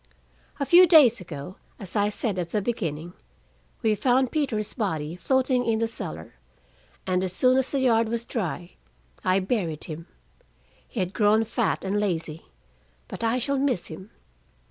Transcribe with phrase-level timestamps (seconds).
[0.59, 3.13] A few days ago, as I said at the beginning,
[3.83, 6.33] we found Peter's body floating in the cellar,
[7.05, 8.71] and as soon as the yard was dry,
[9.23, 10.07] I buried him.
[10.87, 12.47] He had grown fat and lazy,
[13.07, 14.09] but I shall miss him.